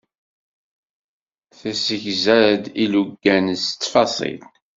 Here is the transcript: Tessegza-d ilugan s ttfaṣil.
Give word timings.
Tessegza-d 1.59 2.63
ilugan 2.83 3.45
s 3.63 3.65
ttfaṣil. 3.71 4.41